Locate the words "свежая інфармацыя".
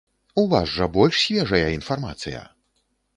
1.25-2.41